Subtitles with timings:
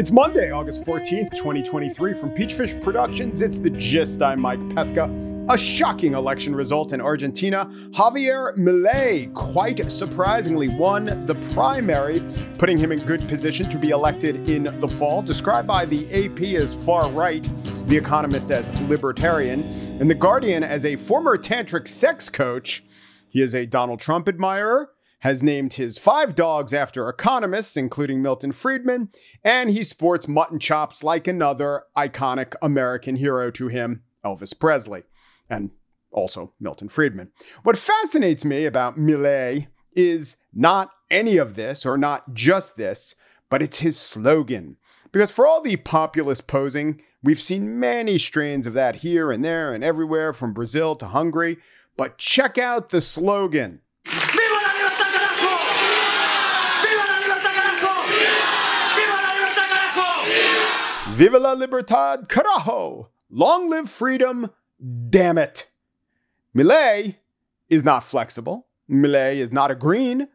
[0.00, 2.14] It's Monday, August 14th, 2023.
[2.14, 4.22] From Peachfish Productions, it's the gist.
[4.22, 5.10] I'm Mike Pesca.
[5.50, 7.66] A shocking election result in Argentina.
[7.90, 12.24] Javier Milei, quite surprisingly, won the primary,
[12.56, 15.20] putting him in good position to be elected in the fall.
[15.20, 17.46] Described by the AP as far right,
[17.86, 19.60] The Economist as libertarian,
[20.00, 22.82] and The Guardian as a former tantric sex coach.
[23.28, 28.52] He is a Donald Trump admirer has named his five dogs after economists, including Milton
[28.52, 29.10] Friedman,
[29.44, 35.04] and he sports mutton chops like another iconic American hero to him, Elvis Presley,
[35.48, 35.70] and
[36.10, 37.30] also Milton Friedman.
[37.62, 43.14] What fascinates me about Milei is not any of this, or not just this,
[43.48, 44.76] but it's his slogan.
[45.12, 49.74] Because for all the populist posing, we've seen many strains of that here and there
[49.74, 51.58] and everywhere, from Brazil to Hungary.
[51.96, 53.80] But check out the slogan.
[61.20, 63.10] Viva la libertad, carajo!
[63.28, 64.50] Long live freedom,
[65.10, 65.68] damn it!
[66.56, 67.16] Milei
[67.68, 68.68] is not flexible.
[68.90, 70.28] Milei is not a green,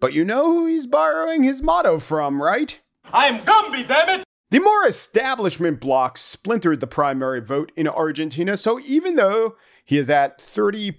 [0.00, 2.80] but you know who he's borrowing his motto from, right?
[3.12, 4.24] I'm Gumby, damn it!
[4.50, 9.54] The more establishment bloc splintered the primary vote in Argentina, so even though
[9.84, 10.92] he is at 30%,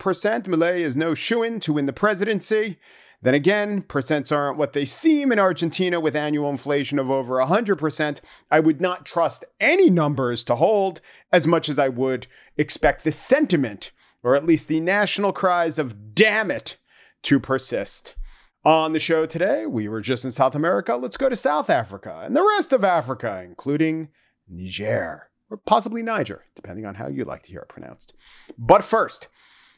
[0.46, 2.80] Milei is no shoo-in to win the presidency.
[3.24, 8.20] Then again, percents aren't what they seem in Argentina with annual inflation of over 100%.
[8.52, 11.00] I would not trust any numbers to hold
[11.32, 12.28] as much as I would
[12.58, 13.92] expect the sentiment,
[14.24, 16.76] or at least the national cries of damn it,
[17.24, 18.14] to persist.
[18.66, 20.98] On the show today, we were just in South America.
[20.98, 24.10] Let's go to South Africa and the rest of Africa, including
[24.50, 28.16] Niger, or possibly Niger, depending on how you like to hear it pronounced.
[28.58, 29.30] But first,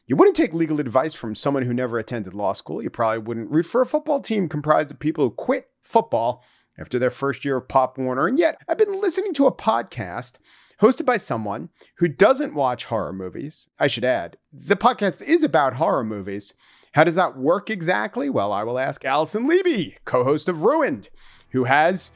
[0.07, 2.81] you wouldn't take legal advice from someone who never attended law school.
[2.81, 6.43] You probably wouldn't root for a football team comprised of people who quit football
[6.77, 8.27] after their first year of Pop Warner.
[8.27, 10.37] And yet, I've been listening to a podcast
[10.81, 13.67] hosted by someone who doesn't watch horror movies.
[13.79, 16.53] I should add, the podcast is about horror movies.
[16.91, 18.29] How does that work exactly?
[18.29, 21.09] Well, I will ask Alison Leiby, co host of Ruined,
[21.49, 22.11] who has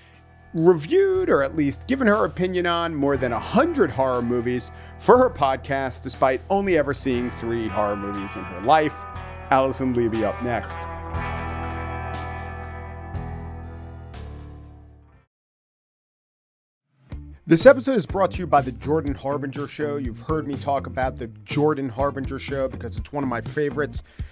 [0.54, 5.30] reviewed or at least given her opinion on more than 100 horror movies for her
[5.30, 9.06] podcast, despite only ever seeing three horror movies in her life.
[9.52, 10.78] Alison Leiby up next.
[17.50, 19.98] This episode is brought to you by the Jordan Harbinger Show.
[19.98, 24.04] You've heard me talk about the Jordan Harbinger Show because it's one of my favorites.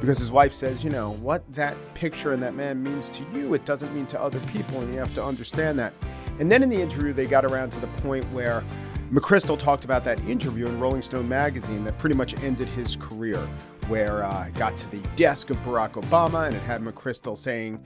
[0.00, 3.52] Because his wife says, you know, what that picture and that man means to you,
[3.54, 5.92] it doesn't mean to other people, and you have to understand that.
[6.38, 8.64] And then in the interview, they got around to the point where
[9.12, 13.38] McChrystal talked about that interview in Rolling Stone magazine that pretty much ended his career,
[13.88, 17.82] where uh, got to the desk of Barack Obama and it had McChrystal saying,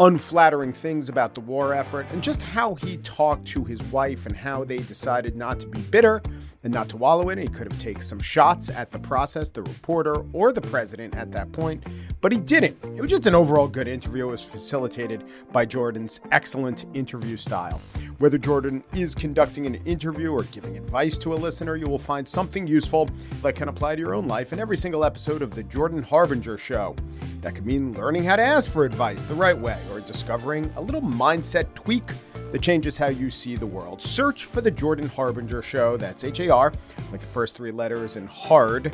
[0.00, 4.36] unflattering things about the war effort and just how he talked to his wife and
[4.36, 6.22] how they decided not to be bitter
[6.62, 7.42] and not to wallow in it.
[7.42, 11.32] He could have taken some shots at the process, the reporter, or the president at
[11.32, 11.84] that point,
[12.20, 12.76] but he didn't.
[12.96, 14.28] It was just an overall good interview.
[14.28, 17.80] It was facilitated by Jordan's excellent interview style.
[18.18, 22.26] Whether Jordan is conducting an interview or giving advice to a listener, you will find
[22.26, 23.08] something useful
[23.42, 26.58] that can apply to your own life in every single episode of The Jordan Harbinger
[26.58, 26.96] Show.
[27.40, 30.80] That could mean learning how to ask for advice the right way or discovering a
[30.80, 32.02] little mindset tweak
[32.50, 34.02] that changes how you see the world.
[34.02, 35.96] Search for The Jordan Harbinger Show.
[35.96, 36.72] That's H A R,
[37.12, 38.92] like the first three letters, in hard,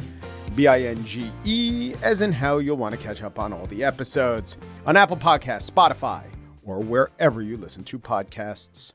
[0.55, 3.67] B I N G E, as in how you'll want to catch up on all
[3.67, 4.57] the episodes
[4.87, 6.25] on Apple Podcasts, Spotify,
[6.65, 8.93] or wherever you listen to podcasts.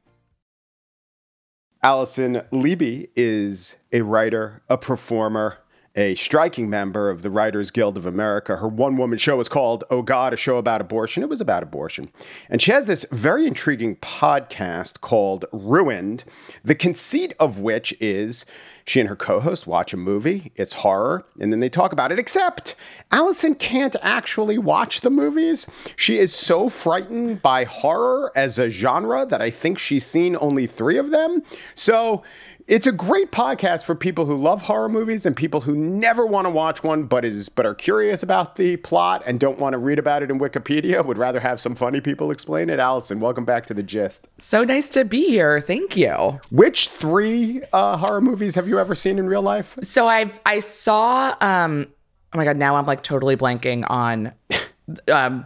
[1.81, 5.59] Alison Leiby is a writer, a performer,
[5.95, 8.57] a striking member of the Writers Guild of America.
[8.57, 11.24] Her one woman show was called Oh God, a show about abortion.
[11.24, 12.09] It was about abortion.
[12.50, 16.24] And she has this very intriguing podcast called Ruined,
[16.63, 18.45] the conceit of which is
[18.89, 22.12] she and her co host watch a movie, it's horror, and then they talk about
[22.12, 22.18] it.
[22.18, 22.75] Except
[23.12, 25.68] Alison can't actually watch the movies.
[25.95, 30.65] She is so frightened by horror as a genre that I think she's seen only
[30.65, 31.44] three of them.
[31.75, 32.24] So,
[32.69, 36.45] it's a great podcast for people who love horror movies and people who never want
[36.45, 39.80] to watch one but is but are curious about the plot and don't want to
[39.80, 42.80] read about it in Wikipedia, would rather have some funny people explain it.
[42.80, 44.27] Alison, welcome back to the gist.
[44.38, 45.60] So nice to be here.
[45.60, 46.39] Thank you.
[46.51, 49.75] Which three uh, horror movies have you ever seen in real life?
[49.81, 51.88] So I I saw um
[52.33, 54.31] oh my god, now I'm like totally blanking on
[55.12, 55.44] um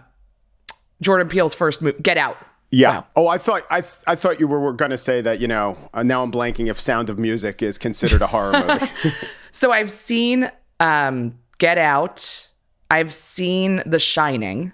[1.02, 2.36] Jordan Peele's first movie, Get Out.
[2.74, 2.90] Yeah.
[2.90, 3.08] Wow.
[3.16, 5.40] Oh, I thought I I thought you were, were going to say that.
[5.40, 9.14] You know, uh, now I'm blanking if Sound of Music is considered a horror movie.
[9.56, 12.50] So I've seen um Get Out.
[12.90, 14.74] I've seen The Shining.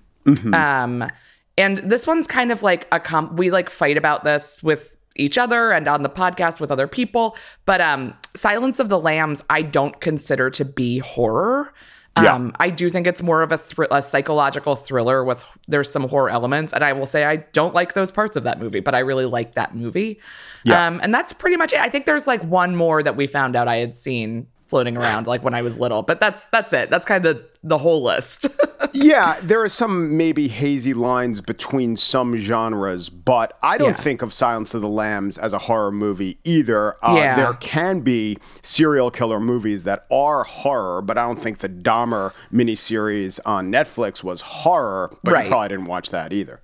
[0.54, 1.10] Um
[1.58, 5.38] and this one's kind of like a comp we like fight about this with each
[5.38, 7.36] other and on the podcast with other people,
[7.66, 11.74] but um Silence of the Lambs I don't consider to be horror.
[12.18, 12.34] Yeah.
[12.34, 16.04] Um, I do think it's more of a, thr- a psychological thriller with there's some
[16.10, 18.96] horror elements, and I will say I don't like those parts of that movie, but
[18.96, 20.20] I really like that movie.
[20.64, 20.88] Yeah.
[20.88, 21.80] Um, and that's pretty much it.
[21.80, 25.28] I think there's like one more that we found out I had seen floating around
[25.28, 26.90] like when I was little, but that's that's it.
[26.90, 28.48] That's kind of the whole list.
[28.94, 33.94] yeah, there are some maybe hazy lines between some genres, but I don't Yeah.
[33.96, 36.96] think of Silence of the Lambs as a horror movie either.
[37.04, 37.36] Uh, Yeah.
[37.36, 42.32] There can be serial killer movies that are horror, but I don't think the Dahmer
[42.54, 45.44] miniseries on Netflix was horror, but Right.
[45.46, 46.62] you probably didn't watch that either.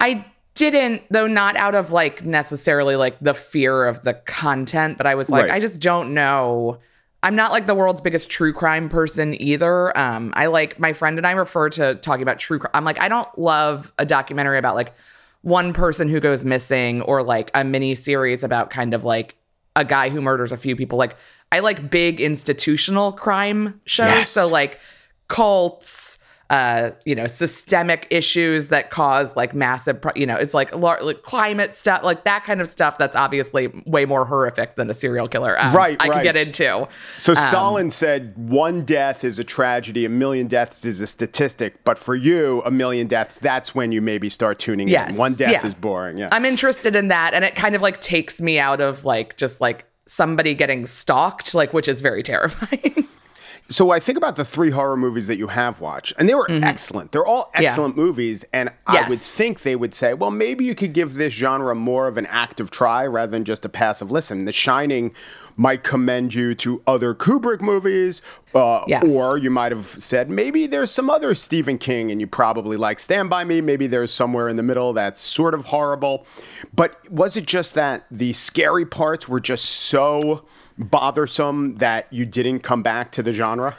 [0.00, 5.06] I didn't, though, not out of like necessarily like the fear of the content, but
[5.06, 5.50] I was like, Right.
[5.52, 6.78] I just don't know.
[7.26, 9.96] I'm not like the world's biggest true crime person either.
[9.98, 12.70] Um, I like my friend and I refer to talking about true crime.
[12.72, 14.94] I'm like, I don't love a documentary about like
[15.42, 19.34] one person who goes missing or like a mini series about kind of like
[19.74, 20.98] a guy who murders a few people.
[20.98, 21.16] Like,
[21.50, 24.08] I like big institutional crime shows.
[24.08, 24.30] Yes.
[24.30, 24.78] So, like,
[25.26, 26.20] cults,
[26.50, 31.02] uh, you know, systemic issues that cause like massive, pro- you know, it's like, lar-
[31.02, 32.98] like climate stuff, like that kind of stuff.
[32.98, 35.60] That's obviously way more horrific than a serial killer.
[35.60, 36.14] Um, Right, I right.
[36.16, 36.86] could get into.
[37.18, 41.98] So Stalin said one death is a tragedy, a million deaths is a statistic, but
[41.98, 45.18] for you, a million deaths, that's when you maybe start tuning Yes, in.
[45.18, 45.66] One death yeah.
[45.66, 46.16] is boring.
[46.18, 46.28] Yeah.
[46.30, 49.60] I'm interested in that, and it kind of like takes me out of like just
[49.60, 53.08] like somebody getting stalked, like which is very terrifying.
[53.68, 56.46] So I think about the three horror movies that you have watched, and they were
[56.50, 57.10] excellent.
[57.10, 59.10] They're all excellent movies, and I Mm-hmm.
[59.10, 62.26] Would think they would say, well, maybe you could give this genre more of an
[62.26, 64.44] active try rather than just a passive listen.
[64.44, 65.12] The Shining
[65.58, 68.22] might commend you to other Kubrick movies,
[68.54, 69.10] uh, Yes.
[69.10, 73.00] or you might have said maybe there's some other Stephen King, and you probably like
[73.00, 73.60] Stand by Me.
[73.60, 76.24] Maybe there's somewhere in the middle that's sort of horrible,
[76.74, 80.44] but was it just that the scary parts were just so
[80.78, 83.76] bothersome that you didn't come back to the genre?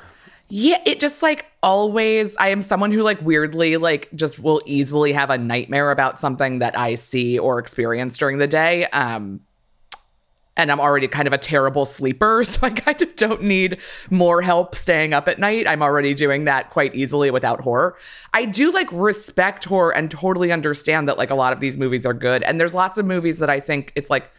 [0.50, 5.12] Yeah, it just like always, I am someone who like weirdly like just will easily
[5.12, 8.86] have a nightmare about something that I see or experience during the day.
[8.88, 9.42] Um
[10.58, 13.78] and I'm already kind of a terrible sleeper, so I kind of don't need
[14.10, 15.68] more help staying up at night.
[15.68, 17.96] I'm already doing that quite easily without horror.
[18.34, 22.06] I do like respect horror and totally understand that like a lot of these movies
[22.06, 22.42] are good.
[22.44, 24.32] And there's lots of movies that I think it's like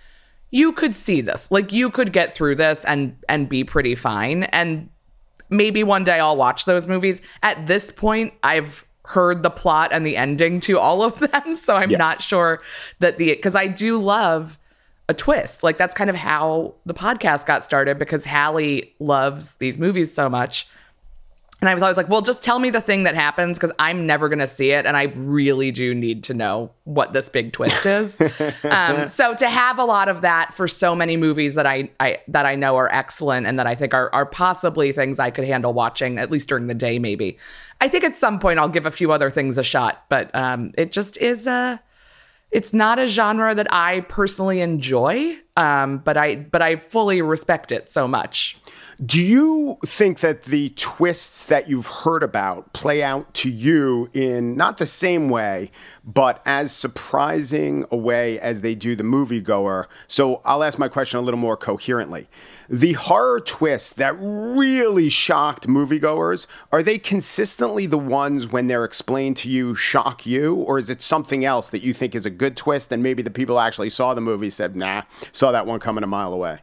[0.50, 1.50] you could see this.
[1.50, 4.44] Like you could get through this and and be pretty fine.
[4.44, 4.88] And
[5.50, 7.20] maybe one day I'll watch those movies.
[7.42, 11.74] At this point, I've heard the plot and the ending to all of them, so
[11.74, 12.60] I'm not sure
[13.00, 14.58] that the because I do love
[15.08, 15.62] a twist.
[15.62, 20.28] Like that's kind of how the podcast got started because Hallie loves these movies so
[20.28, 20.68] much.
[21.60, 24.06] And I was always like, well, just tell me the thing that happens because I'm
[24.06, 24.86] never going to see it.
[24.86, 28.20] And I really do need to know what this big twist is.
[28.70, 32.18] um, so to have a lot of that for so many movies that I, I
[32.28, 35.44] that I know are excellent and that I think are, are possibly things I could
[35.44, 37.36] handle watching, at least during the day, maybe.
[37.80, 40.72] I think at some point I'll give a few other things a shot, but um,
[40.78, 41.80] it just is a.
[42.50, 47.72] It's not a genre that I personally enjoy, um, but I but I fully respect
[47.72, 48.57] it so much.
[49.06, 54.56] Do you think that the twists that you've heard about play out to you in
[54.56, 55.70] not the same way,
[56.04, 59.86] but as surprising a way as they do the moviegoer?
[60.08, 62.28] So I'll ask my question a little more coherently.
[62.68, 69.36] The horror twists that really shocked moviegoers, are they consistently the ones when they're explained
[69.38, 70.56] to you shock you?
[70.56, 73.30] Or is it something else that you think is a good twist and maybe the
[73.30, 76.58] people actually saw the movie said, nah, saw that one coming a mile away?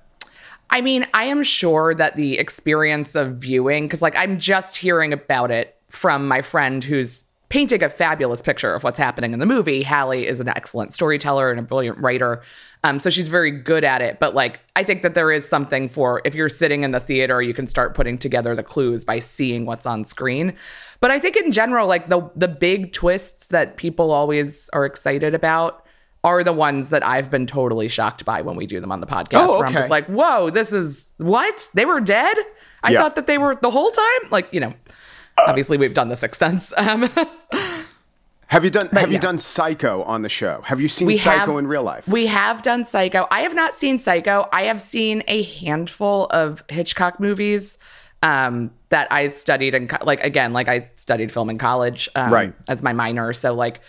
[0.70, 5.14] I mean, I am sure that the experience of viewing, because like I'm just hearing
[5.14, 9.46] about it from my friend who's painting a fabulous picture of what's happening in the
[9.46, 9.84] movie.
[9.84, 12.42] Hallie is an excellent storyteller and a brilliant writer.
[12.84, 14.20] Um, so she's very good at it.
[14.20, 17.42] But like, I think that there is something for if you're sitting in the theater,
[17.42, 20.56] you can start putting together the clues by seeing what's on screen.
[21.00, 25.36] But I think in general, like the the big twists that people always are excited
[25.36, 25.85] about
[26.25, 29.08] are the ones that I've been totally shocked by when we do them on the
[29.08, 29.48] podcast.
[29.48, 31.70] Oh, Where I'm just like, whoa, this is what?
[31.74, 32.36] They were dead?
[32.84, 33.00] I Yeah.
[33.01, 34.29] thought that they were the whole time?
[34.32, 34.74] Like, you know,
[35.38, 36.74] obviously we've done The Sixth Sense.
[36.77, 37.10] Um,
[38.48, 40.62] Have you done Have you done Psycho on the show?
[40.65, 42.08] Have you seen we Psycho have, in real life?
[42.08, 43.27] We have done Psycho.
[43.32, 44.48] I have not seen Psycho.
[44.53, 47.77] I have seen a handful of Hitchcock movies
[48.22, 52.53] um, that I studied and like again, like I studied film in college, um, Right.
[52.67, 53.34] as my minor.
[53.34, 53.82] So like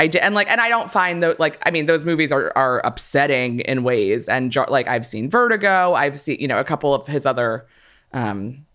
[0.00, 2.52] I did, and like, and I don't find those like I mean, those movies are
[2.56, 4.28] are upsetting in ways.
[4.28, 5.94] And like I've seen Vertigo.
[5.94, 7.66] I've seen you know a couple of his other.
[8.12, 8.66] Um,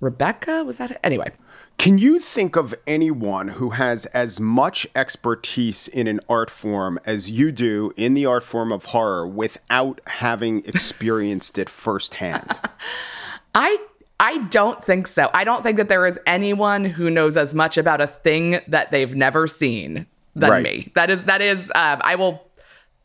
[0.00, 1.00] Rebecca was that it?
[1.02, 1.30] anyway?
[1.78, 7.30] Can you think of anyone who has as much expertise in an art form as
[7.30, 12.58] you do in the art form of horror without having experienced it firsthand?
[13.54, 13.76] I
[14.18, 15.30] I don't think so.
[15.34, 18.90] I don't think that there is anyone who knows as much about a thing that
[18.90, 20.06] they've never seen
[20.36, 20.62] than Right.
[20.62, 20.92] me.
[20.94, 22.42] That is that is um, I will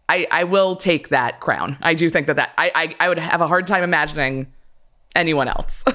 [0.09, 1.77] I I will take that crown.
[1.81, 4.47] I do think that that I I, I would have a hard time imagining
[5.15, 5.83] anyone else.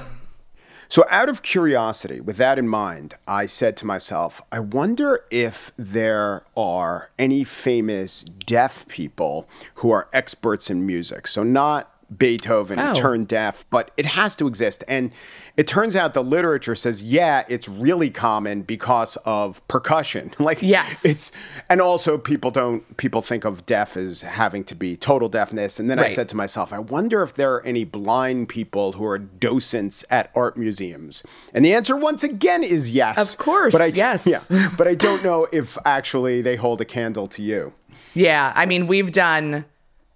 [0.89, 5.73] So, out of curiosity, with that in mind, I said to myself, I wonder if
[5.75, 11.27] there are any famous deaf people who are experts in music.
[11.27, 12.93] So, not Beethoven Oh.
[12.93, 14.83] turned deaf, but it has to exist.
[14.87, 15.11] And
[15.57, 20.33] it turns out the literature says, yeah, it's really common because of percussion.
[20.39, 21.03] Like, Yes.
[21.03, 21.31] it's,
[21.69, 25.79] and also people don't, people think of deaf as having to be total deafness.
[25.79, 29.05] And then I said to myself, I wonder if there are any blind people who
[29.05, 31.23] are docents at art museums.
[31.53, 33.33] And the answer, once again, is yes.
[33.33, 34.25] Of course, but I, yes.
[34.25, 37.73] Yeah, but I don't know if actually they hold a candle to you.
[38.13, 39.65] yeah, I mean we've done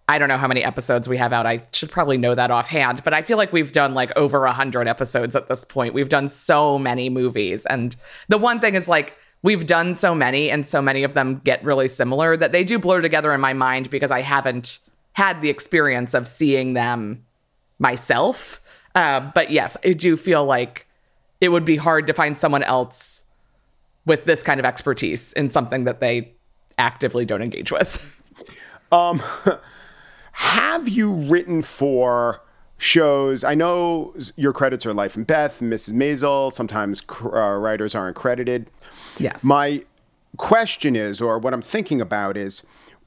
[0.07, 1.45] I don't know how many episodes we have out.
[1.45, 4.51] I should probably know that offhand, but I feel like we've done like over a
[4.51, 5.93] hundred episodes at this point.
[5.93, 7.65] We've done so many movies.
[7.65, 7.95] And
[8.27, 11.63] the one thing is like we've done so many and so many of them get
[11.63, 14.79] really similar that they do blur together in my mind because I haven't
[15.13, 17.25] had the experience of seeing them
[17.79, 18.61] myself.
[18.95, 20.87] Uh, but yes, I do feel like
[21.39, 23.23] it would be hard to find someone else
[24.05, 26.33] with this kind of expertise in something that they
[26.77, 28.03] actively don't engage with.
[30.41, 32.41] Have you written for
[32.79, 33.43] shows?
[33.43, 35.93] I know your credits are Life and Beth, Mrs.
[35.93, 36.51] Maisel.
[36.51, 38.69] Sometimes uh, writers aren't credited.
[39.19, 39.43] Yes.
[39.43, 39.85] My
[40.37, 42.63] question is, or what I'm thinking about is,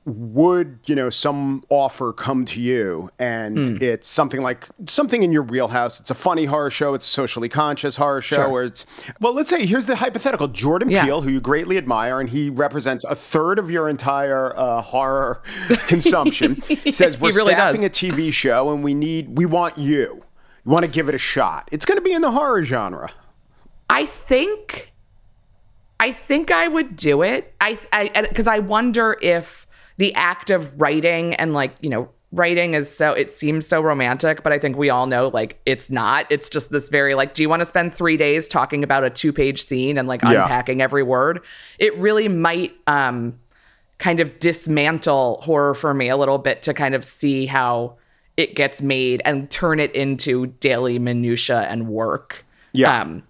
[0.06, 3.76] would you know some offer come to you and Hmm.
[3.80, 7.48] it's something like something in your wheelhouse it's a funny horror show it's a socially
[7.48, 8.48] conscious horror show Sure.
[8.48, 8.84] or it's
[9.20, 11.06] well let's say here's the hypothetical jordan Yeah.
[11.06, 15.40] peele who you greatly admire and he represents a third of your entire uh, horror
[15.86, 16.60] consumption
[16.92, 17.90] says we're really staffing does.
[17.90, 20.22] a tv show and we need we want you
[20.66, 23.08] you want to give it a shot it's going to be in the horror genre
[23.88, 24.92] I think
[26.00, 27.54] I think I would do it.
[27.60, 32.74] I I cuz I wonder if the act of writing and like, you know, writing
[32.74, 36.26] is so it seems so romantic, but I think we all know like it's not.
[36.30, 39.10] It's just this very like do you want to spend 3 days talking about a
[39.10, 40.42] two-page scene and like Yeah.
[40.42, 41.44] unpacking every word?
[41.78, 43.38] It really might um
[43.98, 47.96] kind of dismantle horror for me a little bit to kind of see how
[48.36, 52.44] it gets made and turn it into daily minutia and work.
[52.72, 53.00] Yeah.
[53.02, 53.22] Um,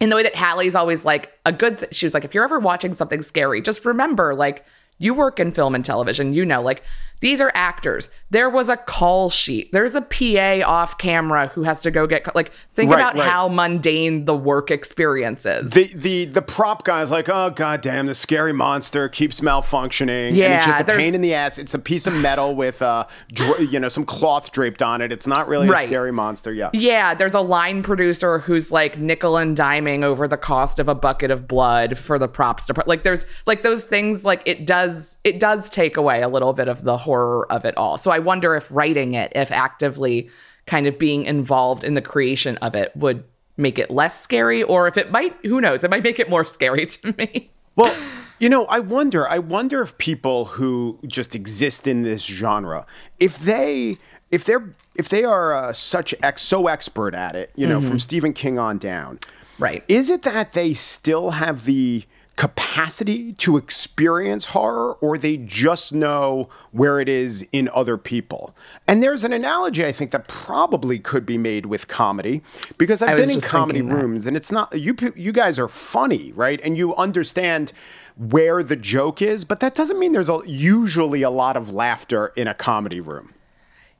[0.00, 2.44] in the way that Hallie's always like a good th- she was like if you're
[2.44, 4.64] ever watching something scary just remember like
[5.02, 6.82] you work in film and television you know like
[7.22, 11.80] these are actors there was a call sheet there's a pa off camera who has
[11.80, 13.28] to go get like think Right, about right.
[13.30, 18.06] how mundane the work experience is the the the prop guy's like, oh god damn,
[18.06, 20.28] the scary monster keeps malfunctioning.
[20.30, 21.58] and it's just a pain in the ass.
[21.58, 25.12] It's a piece of metal with uh, dra- you know, some cloth draped on it.
[25.12, 26.52] It's not really a scary monster.
[26.52, 30.88] Yeah, Yeah, there's a line producer who's like nickel and diming over the cost of
[30.88, 32.88] a bucket of blood for the props department.
[32.88, 36.68] Like there's like those things like it does it does take away a little bit
[36.68, 37.98] of the horror of it all.
[37.98, 40.30] So I wonder if writing it, if actively
[40.66, 43.24] kind of being involved in the creation of it would
[43.58, 46.44] make it less scary or if it might who knows, it might make it more
[46.56, 47.50] scary to me.
[47.76, 47.94] Well,
[48.38, 49.28] you know, I wonder.
[49.28, 52.86] I wonder if people who just exist in this genre,
[53.20, 53.98] if they,
[54.30, 57.98] if they're, if they are uh, such ex, so expert at it, you know, from
[57.98, 59.18] Stephen King on down,
[59.58, 59.84] Right.
[59.86, 62.04] Is it that they still have the
[62.36, 68.54] capacity to experience horror or they just know where it is in other people.
[68.88, 72.42] And there's an analogy I think that probably could be made with comedy
[72.78, 73.94] because I've been in comedy that.
[73.94, 76.60] rooms and it's not you you guys are funny, right?
[76.64, 77.72] And you understand
[78.16, 82.28] where the joke is, but that doesn't mean there's a, usually a lot of laughter
[82.36, 83.32] in a comedy room.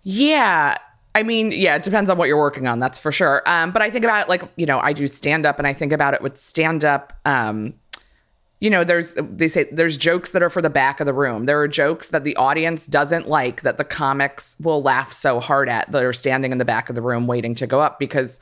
[0.02, 0.78] Yeah.
[1.14, 3.42] I mean, yeah, it depends on what you're working on, that's for sure.
[3.46, 5.74] Um, but I think about it like, you know, I do stand up and I
[5.74, 7.12] think about it with stand up.
[7.26, 7.74] Um,
[8.62, 11.46] you know, there's, they say there's jokes that are for the back of the room.
[11.46, 15.68] There are jokes that the audience doesn't like that the comics will laugh so hard
[15.68, 18.38] at that are standing in the back of the room waiting to go up because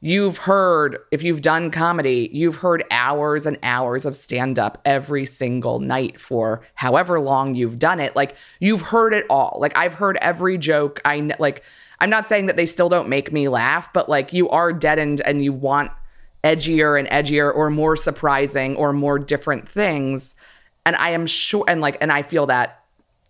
[0.00, 5.26] you've heard, if you've done comedy, you've heard hours and hours of stand up every
[5.26, 8.16] single night for however long you've done it.
[8.16, 9.58] Like you've heard it all.
[9.60, 10.98] Like I've heard every joke.
[11.04, 11.62] I like,
[12.00, 15.20] I'm not saying that they still don't make me laugh, but like you are deadened
[15.20, 15.90] and you want
[16.44, 20.34] edgier and edgier or more surprising or more different things.
[20.86, 22.82] And I am sure, and like, and I feel that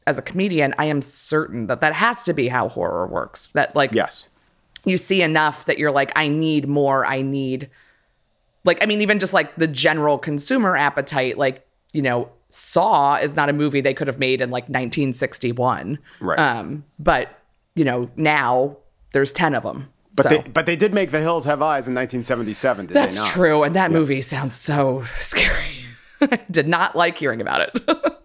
[0.07, 3.49] as a comedian, I am certain that that has to be how horror works.
[3.55, 4.29] That like, Yes.
[4.85, 7.05] you see enough that you're like, I need more.
[7.05, 7.69] I need,
[8.65, 13.37] like, I mean, even just like the general consumer appetite, like, you know, Saw is
[13.37, 15.99] not a movie they could have made in like 1961.
[16.21, 16.39] Right.
[16.39, 17.29] Um, but,
[17.75, 18.77] you know, now
[19.13, 19.89] there's 10 of them.
[20.19, 20.29] But so.
[20.29, 23.31] they but they did make The Hills Have Eyes in 1977, did That's they not?
[23.33, 23.63] true.
[23.63, 25.85] And that movie sounds so scary.
[26.21, 28.15] I did not like hearing about it.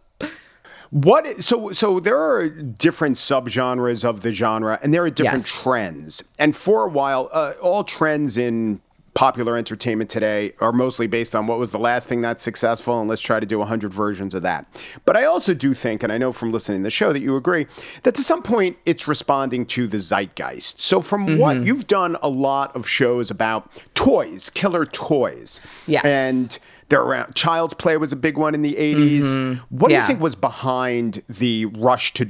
[0.90, 5.64] What so so there are different subgenres of the genre and there are different Yes.
[5.64, 6.24] trends.
[6.38, 8.80] And for a while uh, all trends in
[9.14, 13.08] popular entertainment today are mostly based on what was the last thing that's successful and
[13.08, 14.66] let's try to do 100 versions of that.
[15.06, 17.36] But I also do think and I know from listening to the show that you
[17.36, 17.68] agree
[18.04, 20.82] that to some point it's responding to the zeitgeist.
[20.82, 21.68] So from what Mm-hmm.
[21.68, 25.62] you've done a lot of shows about toys, killer toys.
[25.86, 26.06] Yes.
[26.06, 26.58] And
[26.90, 29.60] they're around Child's Play was a big one in the 80s.
[29.70, 30.08] What do you Mm-hmm.
[30.08, 32.30] Think was behind the rush to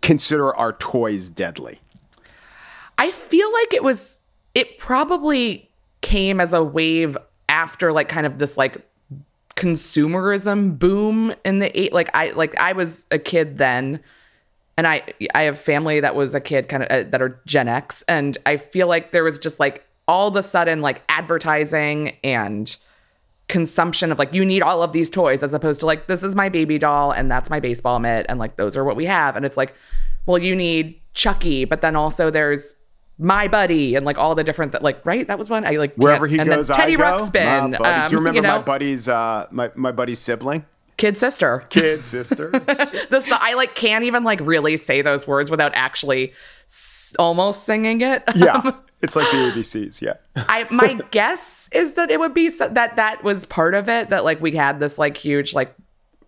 [0.00, 1.80] consider our toys deadly?
[2.96, 4.20] I feel like it was
[4.54, 5.68] it probably
[6.02, 7.16] came as a wave
[7.48, 8.86] after like kind of this like
[9.56, 14.00] consumerism boom in the eight like I like I was a kid then
[14.76, 15.02] and I
[15.34, 18.36] I have family that was a kid kind of uh, that are Gen X and
[18.46, 22.76] I feel like there was just like all of a sudden like advertising and
[23.48, 26.34] consumption of like you need all of these toys as opposed to like this is
[26.34, 29.36] my baby doll and that's my baseball mitt and like those are what we have.
[29.36, 29.74] And it's like
[30.26, 32.74] well you need Chucky but then also there's
[33.22, 35.26] my buddy and like all the different th- like right?
[35.26, 37.02] That was one I like Wherever he and then goes, Teddy I go.
[37.04, 40.64] Ruxpin um, do you remember know, my buddy's uh, my my buddy's sibling,
[40.96, 41.64] kid sister.
[41.70, 42.50] Kid sister?
[42.50, 46.32] the so- I like can't even like really say those words without actually
[46.66, 48.24] s- almost singing it.
[48.34, 48.60] Yeah,
[49.02, 50.00] it's like the ABCs.
[50.00, 53.88] Yeah, I my guess is that it would be so, that that was part of
[53.88, 55.74] it that like we had this like huge like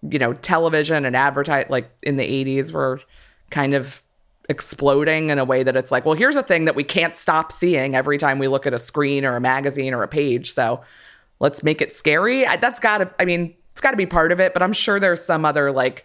[0.09, 3.01] you know television and advertise like in the 80s were
[3.51, 4.03] kind of
[4.49, 7.51] exploding in a way that it's like well here's a thing that we can't stop
[7.51, 10.83] seeing every time we look at a screen or a magazine or a page so
[11.41, 14.33] let's make it scary I, that's got to i mean it's got to be part
[14.33, 16.05] of it but i'm sure there's some other like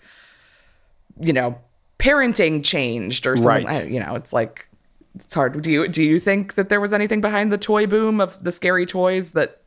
[1.19, 1.57] you know
[1.99, 3.83] parenting changed or something Right.
[3.83, 4.67] I- you know it's like
[5.15, 8.21] it's hard do you do you think that there was anything behind the toy boom
[8.21, 9.59] of the scary toys that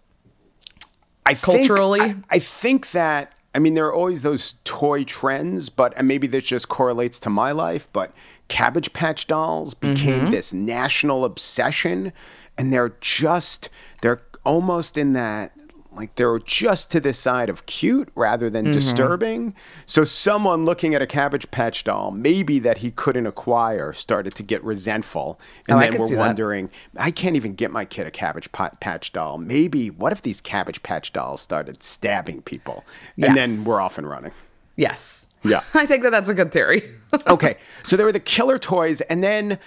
[1.27, 2.01] I think- Culturally?
[2.01, 6.27] I, I think that I mean there are always those toy trends, but and maybe
[6.27, 7.87] this just correlates to my life.
[7.93, 8.13] But
[8.49, 10.31] Cabbage Patch dolls became mm-hmm.
[10.31, 12.13] this national obsession,
[12.59, 13.69] and they're just
[14.03, 15.53] they're almost in that
[15.95, 18.73] like they're just to this side of cute rather than mm-hmm.
[18.73, 19.55] disturbing.
[19.87, 24.43] So someone looking at a Cabbage Patch doll, maybe that he couldn't acquire, started to
[24.43, 26.21] get resentful, and Oh, then we're see that.
[26.21, 29.39] wondering, I can't even get my kid a Cabbage Pa- Patch doll.
[29.39, 32.85] Maybe what if these Cabbage Patch dolls started stabbing people,
[33.21, 34.33] and then we're off and running.
[34.77, 35.63] yes Yeah.
[35.75, 36.83] i think that that's a good theory
[37.27, 39.59] okay, so there were the killer toys, and then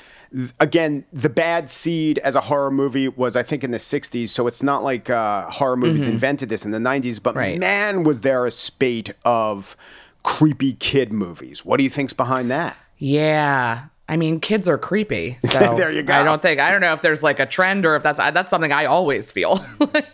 [0.60, 4.30] again, the bad seed as a horror movie was, I think, in the '60s.
[4.30, 7.38] So it's not like uh, horror movies invented this in the '90s, but Mm-hmm.
[7.38, 7.60] Right.
[7.60, 9.78] man, was there a spate of
[10.24, 11.64] creepy kid movies.
[11.64, 12.76] What do you think's behind that?
[12.98, 15.38] yeah I mean, kids are creepy.
[15.52, 16.14] So There you go.
[16.14, 18.50] I don't think I don't know if there's like a trend or if that's that's
[18.50, 19.64] something I always feel.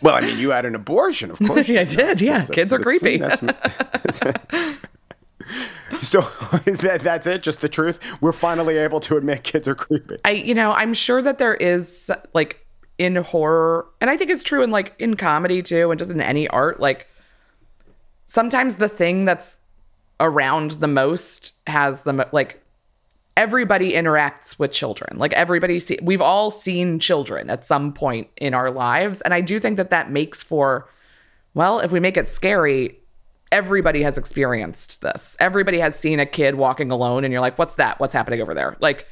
[0.02, 1.66] Well, I mean, you had an abortion, of course.
[1.66, 2.20] Yeah, I did.
[2.20, 3.16] Yeah, That's- kids are that's- creepy.
[3.16, 4.80] that's-
[6.00, 6.20] so
[6.66, 7.42] is that that's it?
[7.42, 7.98] Just the truth?
[8.20, 10.16] We're finally able to admit kids are creepy.
[10.24, 12.66] I you know, I'm sure that there is like
[12.98, 16.20] in horror and I think it's true in like in comedy too and just in
[16.20, 17.08] any art like
[18.26, 19.56] sometimes the thing that's
[20.20, 22.62] around the most has the mo- like
[23.36, 25.18] everybody interacts with children.
[25.18, 29.40] Like everybody see we've all seen children at some point in our lives and I
[29.40, 30.88] do think that that makes for
[31.54, 32.98] well, if we make it scary,
[33.52, 35.36] everybody has experienced this.
[35.38, 38.00] Everybody has seen a kid walking alone and you're like, what's that?
[38.00, 38.76] What's happening over there?
[38.80, 39.06] Like,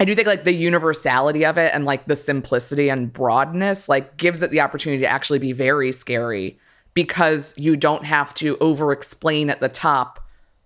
[0.00, 4.16] I do think like the universality of it and like the simplicity and broadness like
[4.16, 6.56] gives it the opportunity to actually be very scary
[6.94, 10.18] because you don't have to over explain at the top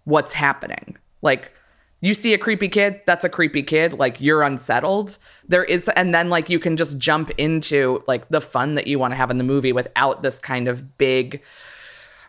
[0.05, 0.97] what's happening.
[1.21, 1.53] Like
[2.01, 5.19] you see a creepy kid, that's a creepy kid, like you're unsettled.
[5.47, 8.99] There is and then like you can just jump into like the fun that you
[8.99, 11.43] want to have in the movie without this kind of big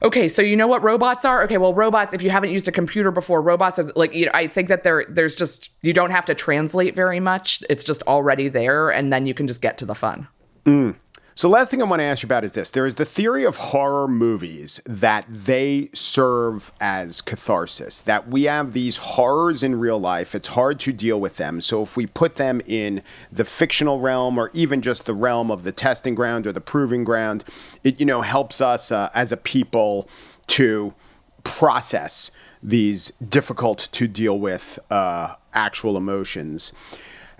[0.01, 1.43] okay, so you know what robots are?
[1.43, 2.13] Okay, well, robots.
[2.13, 4.13] If you haven't used a computer before, robots are like.
[4.13, 7.63] You know, I think that there, there's just you don't have to translate very much.
[7.69, 10.27] It's just already there, and then you can just get to the fun.
[10.65, 10.95] Mm.
[11.38, 13.43] So, last thing I want to ask you about is this: there is the theory
[13.43, 18.00] of horror movies that they serve as catharsis.
[18.00, 21.62] That we have these horrors in real life; it's hard to deal with them.
[21.62, 25.63] So, if we put them in the fictional realm, or even just the realm of
[25.63, 27.43] the testing ground or the proving ground,
[27.84, 30.10] it you know helps us uh, as a people
[30.47, 30.91] to
[31.43, 32.32] process
[32.63, 36.73] these difficult to deal with uh, actual emotions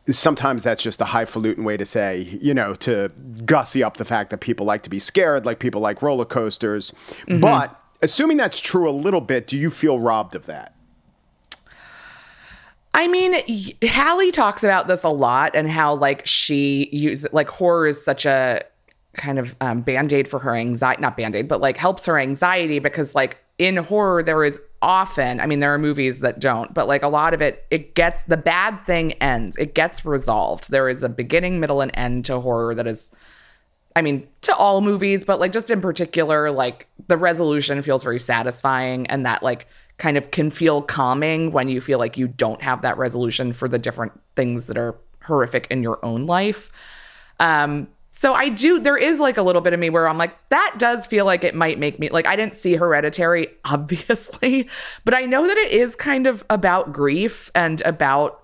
[0.10, 3.12] sometimes that's just a highfalutin way to say, you know, to
[3.46, 6.94] gussy up the fact that people like to be scared, like people like roller coasters.
[7.28, 7.42] Mm-hmm.
[7.42, 10.74] But assuming that's true a little bit, do you feel robbed of that?
[12.94, 13.36] I mean,
[13.84, 18.26] Hallie talks about this a lot and how like she uses like horror is such
[18.26, 18.64] a
[19.14, 23.16] kind of um, band-aid for her anxiety not band-aid but like helps her anxiety because
[23.16, 27.04] like in horror there is often, I mean, there are movies that don't, but like
[27.04, 29.58] a lot of it, it gets the bad thing ends.
[29.58, 30.70] It gets resolved.
[30.70, 33.10] There is a beginning, middle, and end to horror that is,
[33.96, 38.20] I mean, to all movies, but like just in particular, like the resolution feels very
[38.20, 39.68] satisfying and that like
[39.98, 43.68] kind of can feel calming when you feel like you don't have that resolution for
[43.68, 46.70] the different things that are horrific in your own life.
[47.40, 47.88] Um,
[48.18, 50.78] so I do, there is like a little bit of me where I'm like, that
[50.80, 54.68] does feel like it might make me, like, I didn't see Hereditary, obviously,
[55.06, 58.44] but I know that it is kind of about grief and about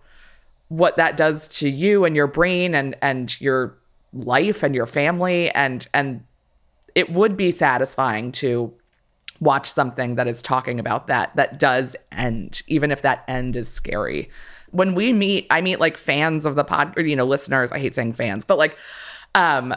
[0.67, 3.75] what that does to you and your brain and, and your
[4.13, 5.49] life and your family.
[5.49, 6.23] And, and
[6.93, 8.71] it would be satisfying to
[9.39, 13.73] watch something that is talking about that, that does end, even if that end is
[13.73, 14.29] scary.
[14.69, 17.71] When we meet, I meet like fans of the pod, or, you know, listeners.
[17.71, 18.77] I hate saying fans, but like,
[19.35, 19.73] um,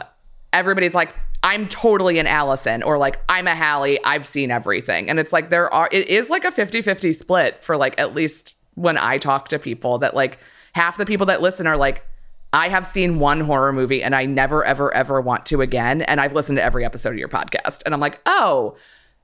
[0.53, 5.09] everybody's like, I'm totally an Alison or like I'm a Hallie, I've seen everything.
[5.09, 8.55] And it's like there are it is like a 50-50 split for like at least
[8.75, 10.39] when I talk to people that like
[10.73, 12.05] half the people that listen are like
[12.53, 16.19] I have seen one horror movie and I never ever ever want to again and
[16.19, 17.83] I've listened to every episode of your podcast.
[17.85, 18.75] And I'm like, "Oh,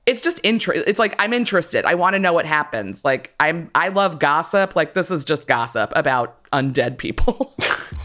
[0.06, 3.70] it's just interest it's like i'm interested i want to know what happens like i'm
[3.74, 7.54] i love gossip like this is just gossip about undead people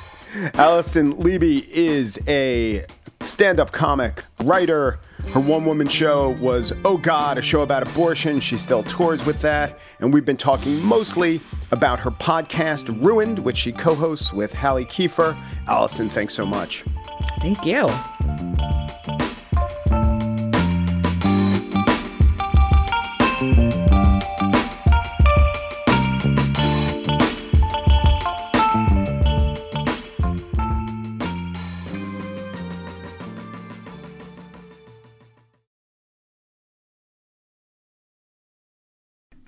[0.56, 2.86] Alison Leiby is a
[3.22, 5.00] stand up comic, writer.
[5.34, 8.39] Her one woman show was Oh God, a show about abortion.
[8.39, 9.80] She still tours with that.
[10.00, 14.86] And we've been talking mostly about her podcast, Ruined, which she co hosts with Hallie
[14.86, 15.38] Kiefer.
[15.68, 16.84] Alison, thanks so much.
[17.39, 17.88] Thank you.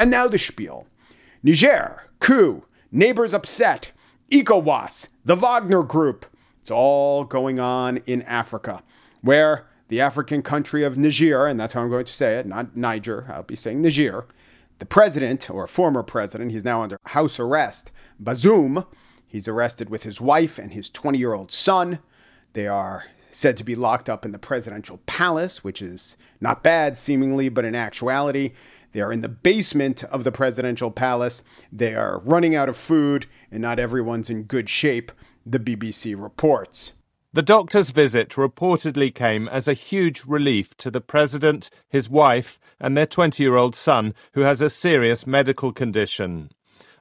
[0.02, 0.88] And now the spiel
[1.44, 3.92] Niger, coup, neighbors upset,
[4.32, 6.26] ECOWAS, the Wagner Group.
[6.60, 8.82] It's all going on in Africa,
[9.22, 12.76] where the African country of Niger, and that's how I'm going to say it, not
[12.76, 14.26] Niger, I'll be saying Niger,
[14.80, 18.88] the president, or former president, he's now under house arrest, Bazoum,
[19.28, 22.00] he's arrested with his wife and his 20 year old son.
[22.54, 26.98] They are said to be locked up in the presidential palace, which is not bad
[26.98, 28.52] seemingly, but in actuality,
[28.94, 31.44] they are in the basement of the presidential palace.
[31.72, 35.12] They are running out of food, and not everyone's in good shape,
[35.46, 36.94] the BBC reports.
[37.34, 42.98] The doctor's visit reportedly came as a huge relief to the president, his wife, and
[42.98, 46.50] their 20 year old son, who has a serious medical condition.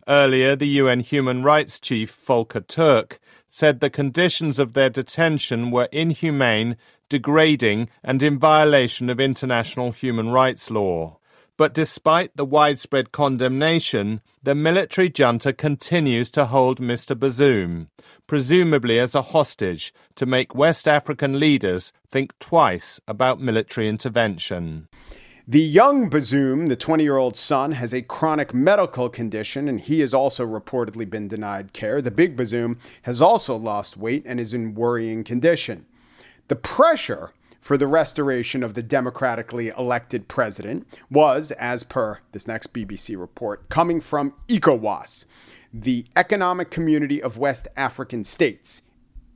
[0.07, 5.89] Earlier, the UN human rights chief, Volker Turk, said the conditions of their detention were
[5.91, 6.77] inhumane,
[7.09, 11.19] degrading, and in violation of international human rights law.
[11.61, 17.15] But despite the widespread condemnation, the military junta continues to hold Mr.
[17.15, 17.89] Bazoum,
[18.27, 24.89] presumably as a hostage to make West African leaders think twice about military intervention.
[25.47, 30.01] The young Bazoum, the 20 year old son, has a chronic medical condition and he
[30.01, 32.01] has also reportedly been denied care.
[32.01, 35.85] The big Bazoum has also lost weight and is in worrying condition.
[36.49, 42.73] The pressure for the restoration of the democratically elected president was, as per this next
[42.73, 45.27] BBC report, coming from ECOWAS,
[45.73, 48.83] the Economic Community of West African States,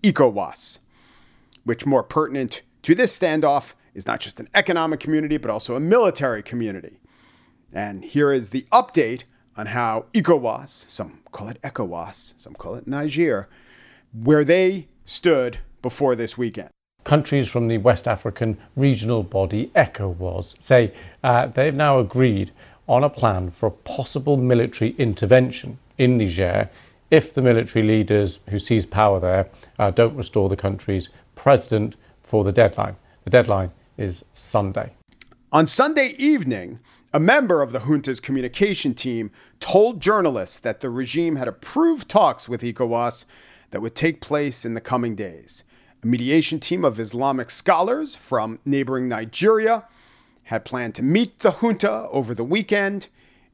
[0.02, 0.78] ECOWAS,
[1.64, 5.80] which more pertinent to this standoff is not just an economic community, but also a
[5.80, 6.98] military community.
[7.72, 9.22] And here is the update
[9.56, 13.48] on how ECOWAS, some call it ECOWAS, some call it Niger,
[14.12, 16.70] where they stood before this weekend.
[17.04, 22.50] Countries from the West African regional body ECOWAS say uh, they've now agreed
[22.88, 26.70] on a plan for a possible military intervention in Niger
[27.10, 32.42] if the military leaders who seize power there uh, don't restore the country's president for
[32.42, 32.96] the deadline.
[33.24, 34.92] The deadline is Sunday.
[35.52, 36.80] On Sunday evening,
[37.12, 42.48] a member of the junta's communication team told journalists that the regime had approved talks
[42.48, 43.24] with ECOWAS
[43.70, 45.64] that would take place in the coming days.
[46.04, 49.88] A mediation team of Islamic scholars from neighboring Nigeria
[50.42, 53.06] had planned to meet the junta over the weekend,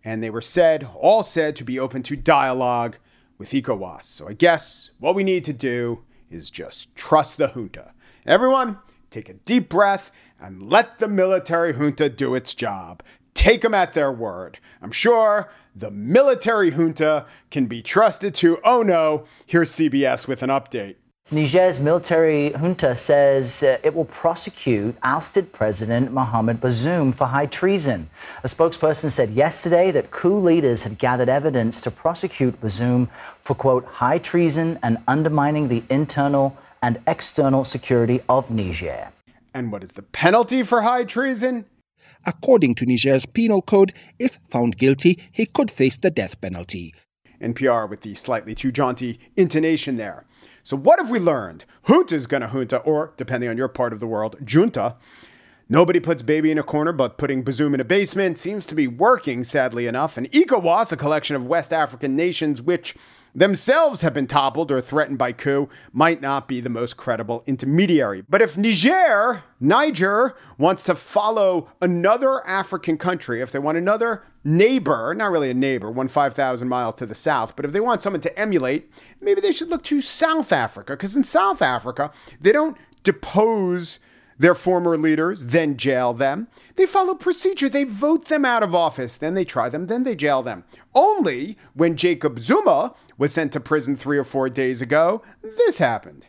[0.03, 2.97] and they were said, all said, to be open to dialogue
[3.39, 4.03] with ECOWAS.
[4.03, 7.93] So I guess what we need to do is just trust the junta.
[8.27, 8.79] Everyone,
[9.11, 10.11] take a deep breath
[10.41, 14.59] and let the military junta do its job take them at their word.
[14.83, 18.59] I'm sure the military junta can be trusted to.
[18.65, 20.97] Oh no, here's CBS with an update.
[21.33, 28.11] Niger's military junta says uh, it will prosecute ousted President Mohamed Bazoum for high treason.
[28.43, 33.09] A spokesperson said yesterday that coup leaders had gathered evidence to prosecute Bazoum
[33.43, 39.11] for, quote, high treason and undermining the internal and external security of Niger.
[39.55, 41.65] And what is the penalty for high treason?
[42.27, 46.93] According to Niger's penal code, if found guilty, he could face the death penalty.
[47.41, 50.25] NPR with the slightly too jaunty intonation there.
[50.63, 51.65] So, what have we learned?
[51.89, 54.97] Junta's gonna junta, or depending on your part of the world, junta.
[55.73, 58.89] Nobody puts baby in a corner, but putting Bazoum in a basement seems to be
[58.89, 60.17] working, sadly enough.
[60.17, 62.97] And ECOWAS, a collection of West African nations which
[63.37, 68.25] themselves have been toppled or threatened by coup might not be the most credible intermediary.
[68.29, 75.15] But if Niger, Niger, wants to follow another African country, if they want another neighbor,
[75.15, 78.21] not really a neighbor, one 5,000 miles to the south, but if they want someone
[78.23, 82.77] to emulate, maybe they should look to South Africa, because in South Africa, they don't
[83.03, 84.01] depose
[84.41, 86.49] their former leaders, then jail them.
[86.77, 87.69] They follow procedure.
[87.69, 90.65] They vote them out of office, then they try them, then they jail them.
[90.95, 96.29] Only when Jacob Zuma was sent to prison three or four days ago, this happened.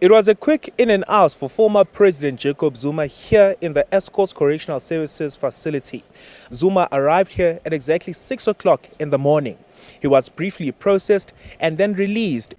[0.00, 3.84] It was a quick in and out for former President Jacob Zuma here in the
[3.90, 6.04] Estcourt Correctional Services facility.
[6.52, 9.58] Zuma arrived here at exactly 6 o'clock in the morning.
[10.00, 12.54] He was briefly processed and then released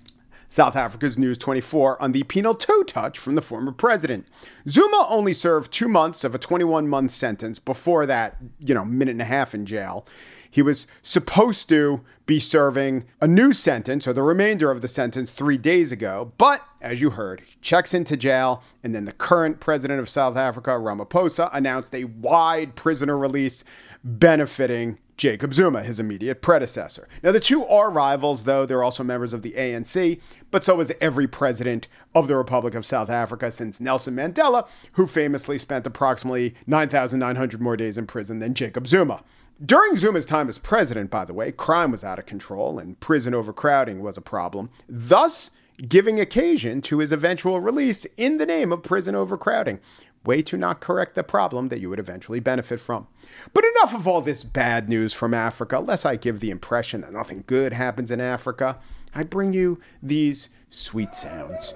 [0.50, 4.28] South Africa's News 24 on the penal toe touch from the former president.
[4.68, 9.12] Zuma only served two months of a 21 month sentence before that, you know, minute
[9.12, 10.06] and a half in jail.
[10.52, 15.32] He was supposed to be serving a new sentence or the remainder of the sentence
[15.32, 16.32] three days ago.
[16.38, 18.64] But as you heard, he checks into jail.
[18.84, 23.64] And then the current president of South Africa, Ramaphosa, announced a wide prisoner release
[24.04, 27.06] benefiting Jacob Zuma, his immediate predecessor.
[27.22, 28.66] Now, the two are rivals, though.
[28.66, 32.86] They're also members of the ANC, but so is every president of the Republic of
[32.86, 38.54] South Africa since Nelson Mandela, who famously spent approximately 9,900 more days in prison than
[38.54, 39.22] Jacob Zuma.
[39.64, 43.34] During Zuma's time as president, by the way, crime was out of control and prison
[43.34, 45.52] overcrowding was a problem, thus
[45.90, 49.82] giving occasion to his eventual release in the name of prison overcrowding.
[50.24, 53.08] Way to not correct the problem that you would eventually benefit from.
[53.54, 57.12] But enough of all this bad news from Africa, lest I give the impression that
[57.12, 58.78] nothing good happens in Africa.
[59.14, 61.74] I bring you these sweet sounds.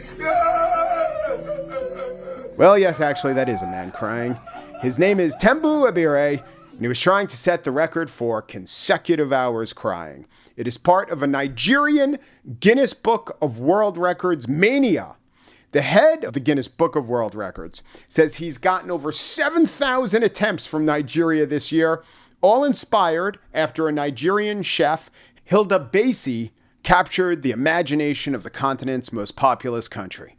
[2.61, 4.37] Well, yes, actually, that is a man crying.
[4.83, 6.43] His name is Tembu Ebere,
[6.73, 10.27] and he was trying to set the record for consecutive hours crying.
[10.55, 12.19] It is part of a Nigerian
[12.59, 15.15] Guinness Book of World Records mania.
[15.71, 20.67] The head of the Guinness Book of World Records says he's gotten over 7,000 attempts
[20.67, 22.03] from Nigeria this year,
[22.41, 25.09] all inspired after a Nigerian chef,
[25.43, 26.51] Hilda Baci,
[26.83, 30.35] captured the imagination of the continent's most populous country.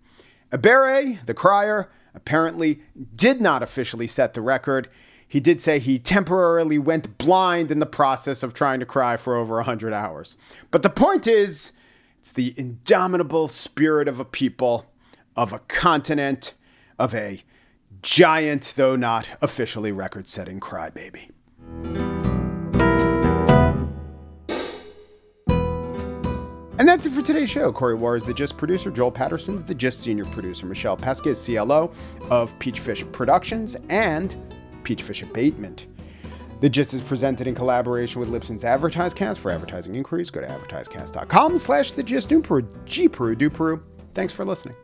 [0.52, 2.80] Ebere, the crier, apparently
[3.16, 4.88] did not officially set the record.
[5.26, 9.34] He did say he temporarily went blind in the process of trying to cry for
[9.34, 10.36] over 100 hours.
[10.70, 11.72] But the point is,
[12.20, 14.86] it's the indomitable spirit of a people,
[15.34, 16.54] of a continent,
[16.98, 17.42] of a
[18.02, 21.31] giant, though not officially record setting crybaby.
[26.82, 27.70] And that's it for today's show.
[27.72, 28.90] Corey War is the Gist producer.
[28.90, 30.66] Joel Patterson's the Gist senior producer.
[30.66, 31.92] Michelle is CLO
[32.28, 34.34] of Peachfish Productions and
[34.82, 35.86] Peachfish Abatement.
[36.60, 39.38] The Gist is presented in collaboration with Libsyn's AdvertiseCast.
[39.38, 42.32] For advertising inquiries, go to advertisecast.com slash the Gist.
[42.84, 43.80] G Peru.
[44.12, 44.74] Thanks for listening.